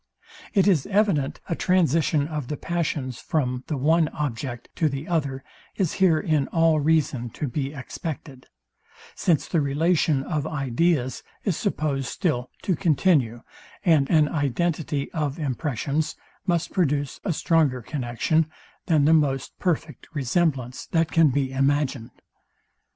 [0.55, 5.43] It is evident a transition of the passions from the one object to the other
[5.75, 8.47] is here in all reason to be expected;
[9.13, 13.43] since the relation of ideas is supposed still to continue,
[13.85, 16.15] and identity of impressions
[16.47, 18.47] must produce a stronger connexion,
[18.87, 22.23] than the most perfect resemblance, that can be imagined.